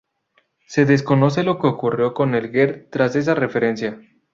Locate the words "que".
1.59-1.67